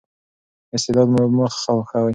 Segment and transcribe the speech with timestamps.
[0.75, 2.09] استعداد مو مه خښوئ.